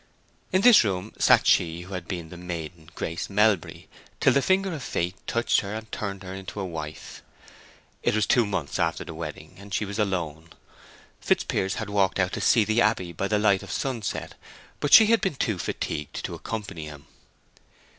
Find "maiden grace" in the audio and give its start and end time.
2.35-3.29